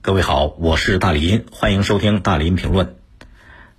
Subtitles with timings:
[0.00, 2.94] 各位好，我是大林，欢迎收听大林评论。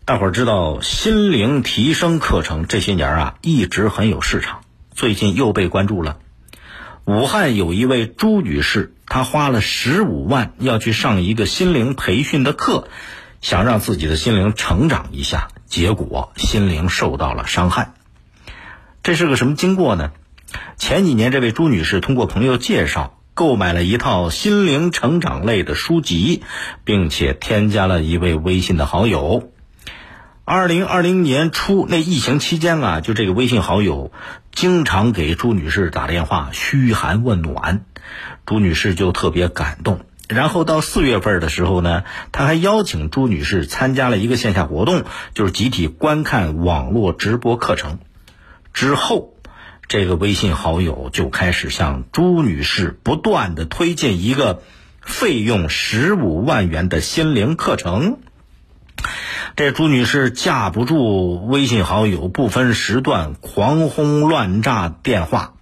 [0.03, 4.59] 大伙儿知道心灵提升课程这些年啊一直很有市场，
[4.93, 6.19] 最近又被关注了。
[7.05, 12.89] 武汉有一位朱女士，她花了十五万要去上一个心灵培训的课，
[13.39, 17.93] 想让自己的心灵成长一下，结果心灵受到了伤害。
[19.03, 20.11] 这是个什么经过呢？
[20.75, 23.15] 前几年，这位朱女士通过朋友介绍。
[23.39, 26.43] 购买了一套心灵成长类的书籍，
[26.83, 29.49] 并且添加了一位微信的好友。
[30.43, 34.11] 二零二零年初那疫情期间啊，就这个微信好友
[34.51, 37.85] 经常给朱女士打电话嘘寒问暖，
[38.45, 40.01] 朱女士就特别感动。
[40.27, 47.99] 然后到四月份的时候呢，他还邀请朱女士参加了一个线下活动，就是集体观看网络直播课程。
[48.73, 49.33] 之后。
[49.89, 54.61] 这个微信好友就开始向朱女士不断的推荐一个
[55.01, 58.19] 费用十五万元的心灵课程。
[59.55, 65.55] 这朱女士架不住微信好友不分时段狂轰乱炸电话，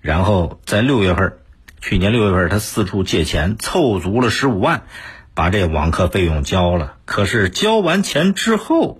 [0.00, 1.34] 然后在六月份，
[1.80, 4.82] 去年六月份，她四处借钱凑足了十五万，
[5.34, 6.94] 把这网课费用交了。
[7.04, 8.98] 可是交完钱之后。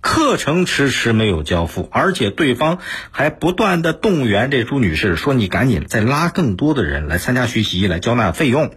[0.00, 2.78] 课程迟迟没有交付，而且对方
[3.10, 8.74] 还不断的动员这朱女士说：“你赶紧再拉更多的人来参加学习，来交纳费用。”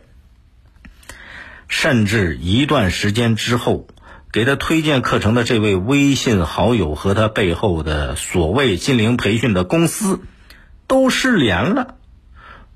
[1.70, 3.88] 甚至一段时间之后，
[4.32, 10.22] 给他推荐课程的这位微信好友和他背后的所谓心灵培训的公司
[10.88, 11.96] 都失联了。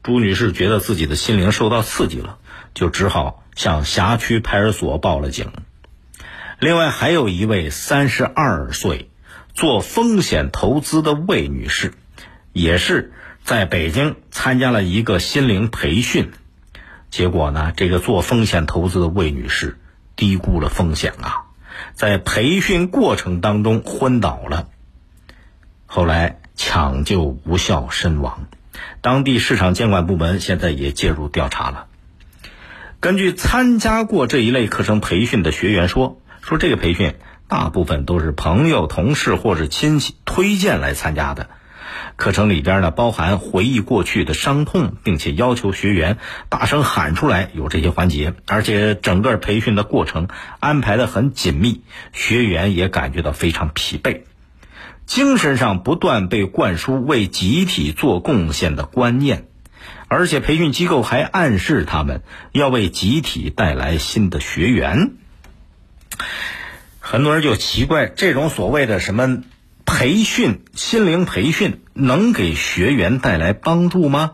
[0.03, 2.37] 朱女士觉得自己的心灵受到刺激了，
[2.73, 5.51] 就只好向辖区派出所报了警。
[6.59, 9.09] 另外还有一位三十二岁
[9.53, 11.93] 做风险投资的魏女士，
[12.53, 13.11] 也是
[13.43, 16.31] 在北京参加了一个心灵培训，
[17.11, 19.77] 结果呢，这个做风险投资的魏女士
[20.15, 21.47] 低估了风险啊，
[21.93, 24.69] 在培训过程当中昏倒了，
[25.85, 28.47] 后来抢救无效身亡，
[29.01, 31.87] 当地市场监管部门现在也介入调查了。
[33.01, 36.21] 根据参加过这一类课程培训的学员说。
[36.45, 37.15] 说这个培训
[37.47, 41.49] 大部分都是朋友、同事或者亲戚推荐来参加的，
[42.17, 50.27] 课程里边呢包含回忆过去的伤痛，并且要求学员大声喊出来，有这些环节，而且整个培训的过程
[50.59, 51.81] 安排的很紧密，
[52.13, 54.21] 学员也感觉到非常疲惫，
[55.07, 59.47] 精神上不断被灌输为集体做贡献的观念，
[60.07, 65.13] 而且培训机构还暗示他们要为集体带来新的学员。
[66.99, 69.43] 很多人就奇怪，这种所谓的什么
[69.85, 74.33] 培训、心灵培训，能给学员带来帮助吗？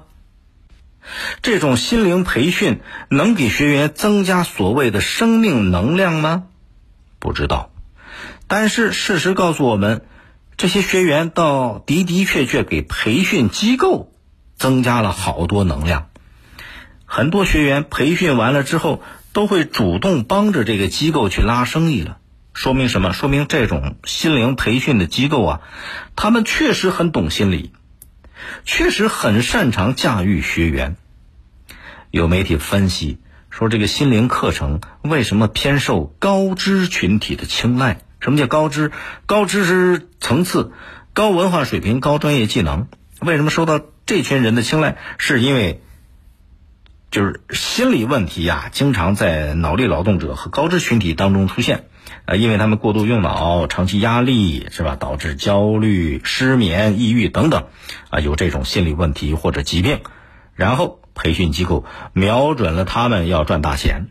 [1.42, 6.44] 这种心灵培训能给学员增加所谓的生命能量吗？
[7.20, 7.72] 不知道。
[8.48, 10.06] 但是事实告诉我们，
[10.56, 14.14] 这些学员倒的的确确给培训机构
[14.56, 16.08] 增加了好多能量。
[17.06, 19.04] 很多学员培训完了之后。
[19.34, 22.18] 都会主动帮着这个机构去拉生意了，
[22.54, 23.14] 说明什么？
[23.14, 25.62] 说明这种心灵培训的机构啊，
[26.16, 27.72] 他们确实很懂心理，
[28.66, 30.98] 确实很擅长驾驭学员。
[32.10, 33.20] 有媒体分析
[33.50, 38.02] 说，这个心灵课程为什么偏受高知群体的青睐？
[38.20, 38.92] 什么叫高知？
[39.26, 40.74] 高知识层次、
[41.14, 42.88] 高文化水平、高专业技能，
[43.22, 44.98] 为什么受到这群人的青睐？
[45.18, 45.82] 是因为。
[47.12, 51.84] 就是心理问题呀，经常在脑力劳动者和高知群体当中出现，
[52.24, 57.66] 呃，因为他们过度用脑、长期压力是吧，导致焦虑、失眠、抑郁等等，
[58.10, 60.00] 啊，有这种心理问题或者疾病，
[60.56, 61.84] 然后培训机构
[62.14, 64.08] 瞄准了他们要赚大钱，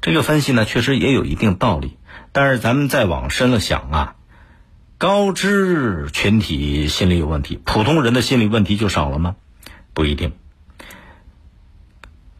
[0.00, 1.98] 这个分析呢确实也有一定道理，
[2.32, 4.14] 但是咱们再往深了想啊，
[4.96, 9.36] 高知群体心理有问题，普通人的心理问题就少了吗？
[9.92, 10.32] 不一定。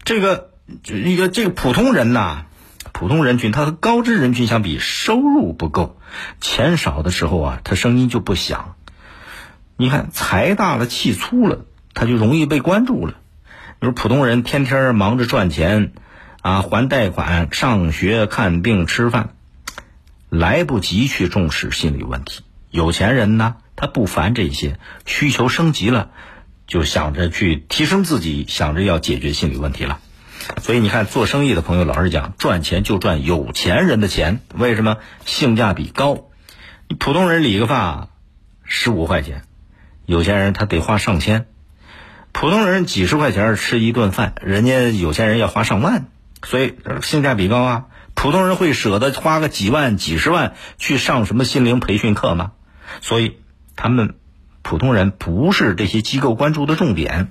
[0.06, 0.52] 这个
[0.84, 2.44] 一个这个普通人呐，
[2.92, 5.98] 普通人群，他和高知人群相比，收入不够，
[6.40, 8.76] 钱少的时候啊，他声音就不响。
[9.76, 13.14] 你看，财大了，气粗了，他就容易被关注了。
[13.80, 15.90] 你说普通人天天忙着赚钱，
[16.40, 19.30] 啊，还贷款、上学、看病、吃饭，
[20.30, 22.44] 来不及去重视心理问题。
[22.70, 26.10] 有钱人呢，他不烦这些，需求升级了。
[26.68, 30.00] 就想着去提升自己，想着要解决心理问题了，
[30.62, 34.98] 所以你看，做生意的朋友老是讲，赚钱就赚有钱人的钱，为什么？
[35.24, 36.28] 性价比高。
[36.88, 38.08] 你普通人理个发
[38.64, 39.42] 十五块钱，
[40.04, 41.46] 有钱人他得花上千；
[42.32, 46.06] 普通人几十块钱吃一顿饭，人家有钱人要花上万。
[46.44, 47.84] 所以性价比高啊。
[48.14, 52.52] 普通人会舍得花个几万、几十万去上什么心灵培训课吗？
[53.02, 53.36] 所以
[53.76, 54.14] 他们
[54.62, 57.28] 普通人不是这些机构关注的重点。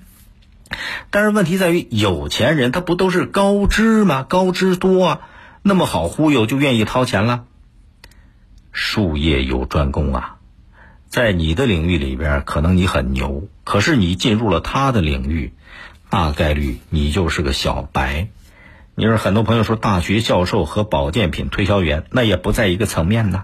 [1.10, 4.24] 但是问题在于，有钱人他不都是高知吗？
[4.24, 5.22] 高知多啊，
[5.62, 7.46] 那么好忽悠就愿意掏钱了。
[8.72, 10.36] 术业有专攻啊，
[11.08, 15.54] 在你的领域里边，可能你很牛，可是你进入了他的领域，
[16.10, 18.28] 大概率你就是个小白。
[18.96, 23.44] 你说很多朋友说大学教授和保健品推销员那也不在一个层面呢，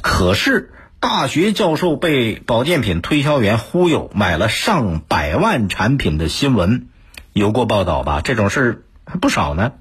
[0.00, 0.72] 可是
[1.08, 6.88] 大学教授被保健品推销员忽悠买了上百万产品的新闻
[7.32, 8.22] 有过报道吧？
[8.22, 9.74] 这种事还不少呢。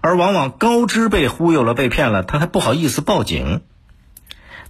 [0.00, 3.60] 而往往高知被忽悠了、被骗了，他还不好意思报警。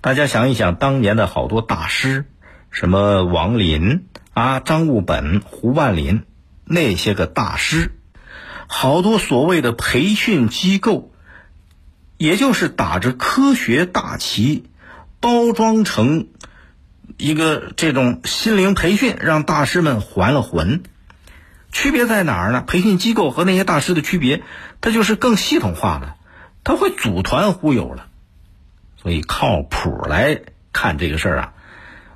[0.02, 2.26] 大家想一想，当年的好多大师，
[2.70, 4.04] 什么王林
[4.34, 6.24] 啊、张悟本、胡万林
[6.66, 7.92] 那些个大师。
[8.66, 11.10] 好多所谓的培训机构，
[12.18, 14.66] 也就是打着科学大旗，
[15.20, 16.28] 包装成
[17.16, 20.82] 一个这种心灵培训，让大师们还了魂。
[21.72, 22.62] 区别在哪儿呢？
[22.66, 24.42] 培训机构和那些大师的区别，
[24.80, 26.14] 它就是更系统化的，
[26.64, 28.06] 他会组团忽悠了。
[29.02, 30.40] 所以靠谱来
[30.72, 31.52] 看这个事儿啊，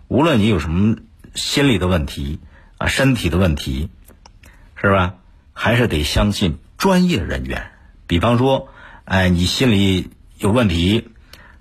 [0.09, 0.97] 无论你有什么
[1.35, 2.41] 心理的问题
[2.79, 3.91] 啊，身体的问题，
[4.77, 5.15] 是吧？
[5.53, 7.71] 还是得相信专业人员，
[8.07, 8.69] 比方说，
[9.05, 11.11] 哎，你心里有问题，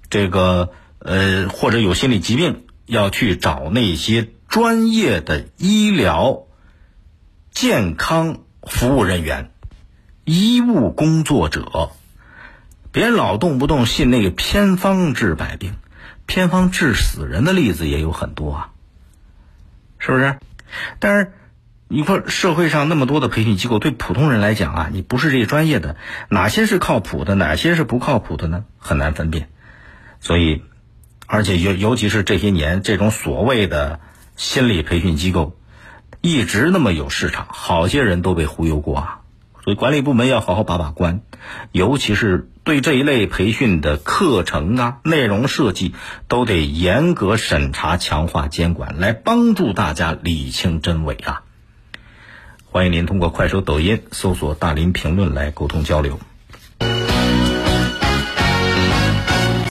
[0.10, 6.44] 这个呃，或者有心理疾病，要去找那些专业的医疗、
[7.52, 9.52] 健康服务人员、
[10.26, 11.92] 医务工作者，
[12.92, 15.74] 别老动不动信那个偏方治百病，
[16.26, 18.70] 偏方治死人的例子也有很多啊，
[19.98, 20.38] 是不是？
[21.00, 21.34] 但是。
[21.92, 25.96] 你说社会上那么多的培训机构，对普通人来讲啊，你不是这专业的，
[26.30, 28.64] 哪些是靠谱的，哪些是不靠谱的呢？
[28.78, 29.50] 很难分辨。
[30.20, 30.62] 所以，
[31.32, 34.00] 而且尤尤其是这些年，这种所谓的
[34.36, 35.56] 心理培训机构，
[36.22, 39.20] 一直那么有市场，好些人都被忽悠过啊。
[39.64, 41.22] 所以管理部门要好好把把关，
[41.72, 45.94] 尤其是对这一类培训的课程啊、内容设计，
[46.28, 51.44] 都得严格审查、强化监管，来帮助大家理清真伪啊。
[52.66, 56.20] 欢迎您通过快手、抖音搜索“大林评论”来沟通交流。